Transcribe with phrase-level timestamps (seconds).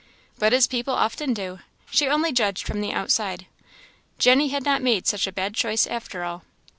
[0.39, 1.59] But as people often do,
[1.91, 3.45] she only judged from the outside;
[4.17, 6.41] Jenny had not made such a bad choice after all.